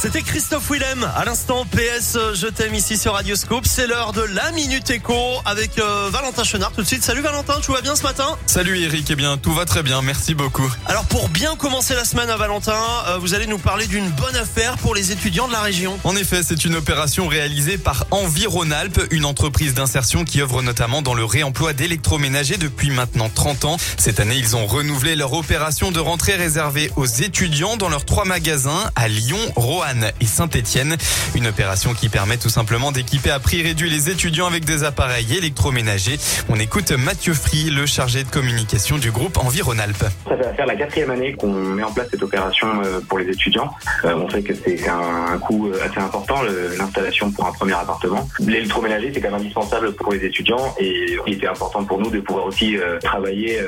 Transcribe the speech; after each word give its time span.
C'était 0.00 0.22
Christophe 0.22 0.70
Willem. 0.70 1.10
À 1.16 1.24
l'instant, 1.24 1.64
PS, 1.64 2.14
euh, 2.14 2.32
je 2.32 2.46
t'aime 2.46 2.72
ici 2.72 2.96
sur 2.96 3.14
Radioscope. 3.14 3.66
C'est 3.66 3.88
l'heure 3.88 4.12
de 4.12 4.22
la 4.22 4.52
Minute 4.52 4.88
Éco 4.90 5.12
avec 5.44 5.76
euh, 5.80 6.08
Valentin 6.12 6.44
Chenard 6.44 6.70
tout 6.70 6.82
de 6.82 6.86
suite. 6.86 7.02
Salut 7.02 7.20
Valentin, 7.20 7.54
tout 7.60 7.72
va 7.72 7.80
bien 7.80 7.96
ce 7.96 8.04
matin? 8.04 8.38
Salut 8.46 8.78
Eric, 8.78 9.10
eh 9.10 9.16
bien 9.16 9.36
tout 9.38 9.52
va 9.52 9.64
très 9.64 9.82
bien, 9.82 10.00
merci 10.00 10.36
beaucoup. 10.36 10.72
Alors 10.86 11.04
pour 11.06 11.28
bien 11.30 11.56
commencer 11.56 11.96
la 11.96 12.04
semaine 12.04 12.30
à 12.30 12.36
Valentin, 12.36 12.78
euh, 13.08 13.18
vous 13.18 13.34
allez 13.34 13.48
nous 13.48 13.58
parler 13.58 13.88
d'une 13.88 14.08
bonne 14.10 14.36
affaire 14.36 14.78
pour 14.78 14.94
les 14.94 15.10
étudiants 15.10 15.48
de 15.48 15.52
la 15.52 15.62
région. 15.62 15.98
En 16.04 16.14
effet, 16.14 16.44
c'est 16.44 16.64
une 16.64 16.76
opération 16.76 17.26
réalisée 17.26 17.76
par 17.76 18.06
Environalp, 18.12 19.00
une 19.10 19.24
entreprise 19.24 19.74
d'insertion 19.74 20.24
qui 20.24 20.40
œuvre 20.40 20.62
notamment 20.62 21.02
dans 21.02 21.14
le 21.14 21.24
réemploi 21.24 21.72
d'électroménagers 21.72 22.56
depuis 22.56 22.90
maintenant 22.90 23.30
30 23.34 23.64
ans. 23.64 23.76
Cette 23.96 24.20
année, 24.20 24.36
ils 24.36 24.54
ont 24.54 24.68
renouvelé 24.68 25.16
leur 25.16 25.32
opération 25.32 25.90
de 25.90 25.98
rentrée 25.98 26.36
réservée 26.36 26.92
aux 26.94 27.06
étudiants 27.06 27.76
dans 27.76 27.88
leurs 27.88 28.04
trois 28.04 28.24
magasins 28.24 28.92
à 28.94 29.08
Lyon, 29.08 29.38
Roanne 29.56 29.87
et 30.20 30.26
Saint-Étienne. 30.26 30.96
Une 31.34 31.46
opération 31.46 31.94
qui 31.94 32.08
permet 32.08 32.36
tout 32.36 32.48
simplement 32.48 32.92
d'équiper 32.92 33.30
à 33.30 33.38
prix 33.38 33.62
réduit 33.62 33.88
les 33.88 34.10
étudiants 34.10 34.46
avec 34.46 34.64
des 34.64 34.84
appareils 34.84 35.36
électroménagers. 35.36 36.18
On 36.48 36.56
écoute 36.56 36.92
Mathieu 36.92 37.32
Free, 37.32 37.70
le 37.70 37.86
chargé 37.86 38.24
de 38.24 38.28
communication 38.28 38.98
du 38.98 39.10
groupe 39.10 39.38
Environalp. 39.38 39.96
Ça 40.28 40.36
va 40.36 40.52
faire 40.54 40.66
la 40.66 40.76
quatrième 40.76 41.10
année 41.10 41.34
qu'on 41.34 41.52
met 41.52 41.82
en 41.82 41.92
place 41.92 42.08
cette 42.10 42.22
opération 42.22 42.68
euh, 42.84 43.00
pour 43.08 43.18
les 43.18 43.28
étudiants. 43.28 43.70
Euh, 44.04 44.14
on 44.14 44.28
sait 44.28 44.42
que 44.42 44.52
c'est 44.54 44.88
un, 44.88 45.38
coût 45.38 45.68
euh, 45.68 45.78
assez 45.84 46.00
important, 46.00 46.42
l'installation 46.78 47.30
pour 47.30 47.46
un 47.46 47.52
premier 47.52 47.74
appartement. 47.74 48.28
L'électroménager, 48.40 49.10
c'est 49.12 49.20
quand 49.20 49.30
même 49.30 49.40
indispensable 49.40 49.92
pour 49.92 50.12
les 50.12 50.24
étudiants 50.24 50.74
et 50.78 51.16
il 51.26 51.34
était 51.34 51.46
important 51.46 51.84
pour 51.84 51.98
nous 52.00 52.10
de 52.10 52.20
pouvoir 52.20 52.46
aussi 52.46 52.76
travailler 53.02 53.58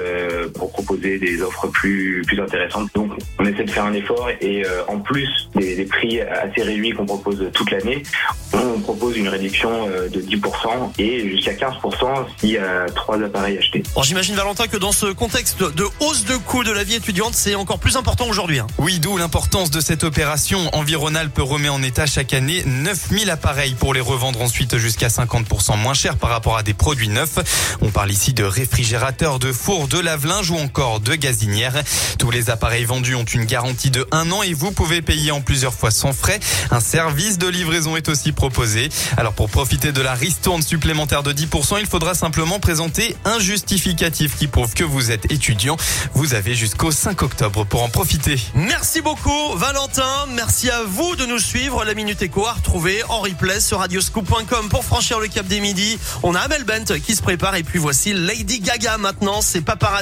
pour 0.55 0.71
proposer 0.73 1.19
des 1.19 1.41
offres 1.43 1.69
plus, 1.69 2.23
plus 2.27 2.41
intéressantes. 2.41 2.89
Donc, 2.95 3.13
on 3.39 3.45
essaie 3.45 3.65
de 3.65 3.71
faire 3.71 3.85
un 3.85 3.93
effort 3.93 4.29
et 4.41 4.63
en 4.89 4.99
plus 4.99 5.49
des 5.55 5.85
prix 5.85 6.10
assez 6.19 6.63
réduits 6.63 6.93
qu'on 6.93 7.07
propose 7.07 7.51
toute 7.55 7.71
l'année, 7.71 8.03
on 8.53 8.81
propose 8.81 9.17
une 9.17 9.29
réduction 9.29 9.89
euh, 9.89 10.09
de 10.09 10.21
10% 10.21 10.39
et 10.99 11.29
jusqu'à 11.31 11.53
15% 11.53 12.27
s'il 12.39 12.51
y 12.51 12.59
a 12.59 12.87
trois 12.95 13.23
appareils 13.23 13.59
achetés. 13.59 13.83
Bon, 13.95 14.03
j'imagine 14.03 14.35
Valentin 14.35 14.67
que 14.67 14.77
dans 14.77 14.93
ce 14.93 15.07
contexte 15.07 15.63
de 15.63 15.85
hausse 16.01 16.25
de 16.25 16.37
coût 16.37 16.65
de 16.65 16.73
la 16.73 16.85
vie 16.85 16.95
étudiante, 16.95 17.35
c'est 17.35 17.55
encore 17.55 17.79
plus 17.79 17.97
important 17.97 18.27
aujourd'hui. 18.29 18.59
hein. 18.59 18.67
Oui, 18.79 18.99
d'où 18.99 19.17
l'importance 19.17 19.71
de 19.71 19.81
cette 19.81 20.05
opération. 20.05 20.59
Environalp 20.75 21.37
remet 21.39 21.69
en 21.69 21.83
état 21.83 22.07
chaque 22.07 22.33
année 22.35 22.63
9000 22.67 23.31
appareils 23.31 23.75
pour 23.75 23.95
les 23.95 24.01
revendre 24.01 24.41
ensuite 24.43 24.77
jusqu'à 24.79 25.09
50% 25.09 25.79
moins 25.79 25.95
cher 25.95 26.17
par 26.17 26.31
rapport 26.31 26.57
à 26.57 26.63
des 26.63 26.75
produits 26.75 27.09
neufs. 27.09 27.39
On 27.83 27.91
parle 27.91 28.11
ici 28.11 28.33
de 28.33 28.45
réfrigérateurs, 28.45 29.39
de 29.39 29.53
fours, 29.53 29.89
de 29.89 29.99
lave-linge 29.99 30.51
ou 30.51 30.57
encore 30.57 31.01
de 31.01 31.15
gazinières. 31.15 31.83
Tous 32.19 32.31
les 32.31 32.51
appareils 32.51 32.85
vendus 32.85 33.15
ont 33.15 33.25
une 33.25 33.45
garantie 33.45 33.91
de 33.91 34.07
un 34.13 34.31
an 34.31 34.43
et 34.43 34.55
vous 34.55 34.73
pouvez 34.73 35.03
payer 35.03 35.31
en 35.31 35.41
plusieurs 35.41 35.75
fois 35.75 35.91
frais. 36.13 36.41
Un 36.71 36.81
service 36.81 37.39
de 37.39 37.47
livraison 37.47 37.97
est 37.97 38.09
aussi 38.09 38.33
proposé. 38.33 38.89
Alors 39.17 39.33
pour 39.33 39.49
profiter 39.51 39.93
de 39.93 40.01
la 40.01 40.15
ristourne 40.15 40.63
supplémentaire 40.63 41.23
de 41.23 41.33
10%, 41.33 41.79
il 41.81 41.87
faudra 41.87 42.15
simplement 42.15 42.59
présenter 42.59 43.17
un 43.25 43.39
justificatif 43.39 44.37
qui 44.37 44.47
prouve 44.47 44.75
que 44.75 44.85
vous 44.85 45.11
êtes 45.11 45.31
étudiant. 45.31 45.77
Vous 46.15 46.35
avez 46.35 46.55
jusqu'au 46.55 46.91
5 46.91 47.23
octobre 47.23 47.65
pour 47.65 47.83
en 47.83 47.89
profiter. 47.89 48.37
Merci 48.55 49.01
beaucoup 49.01 49.55
Valentin, 49.57 50.27
merci 50.35 50.71
à 50.71 50.83
vous 50.83 51.17
de 51.17 51.27
nous 51.27 51.39
suivre. 51.39 51.85
La 51.85 51.95
Minute 51.95 52.23
Éco 52.23 52.47
à 52.47 52.53
retrouver 52.53 53.03
en 53.09 53.21
replay 53.21 53.61
sur 53.61 53.79
radioscoop.com 53.79 54.69
pour 54.69 54.85
franchir 54.85 55.21
le 55.21 55.29
cap 55.29 55.47
des 55.47 55.61
midis. 55.61 55.99
On 56.23 56.35
a 56.35 56.41
Amel 56.41 56.65
Bent 56.65 56.99
qui 57.05 57.15
se 57.15 57.23
prépare 57.23 57.57
et 57.57 57.63
puis 57.63 57.79
voici 57.79 58.13
Lady 58.13 58.61
Gaga 58.61 58.99
maintenant, 58.99 59.41
c'est 59.43 59.61
paparazzi. 59.61 60.01